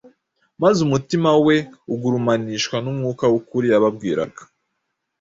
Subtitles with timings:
[0.61, 1.55] maze umutima we
[1.93, 4.41] ugurumanishwa n’umwuka w’ukuri yababwiraga.